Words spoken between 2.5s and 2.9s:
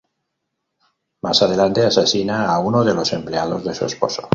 a uno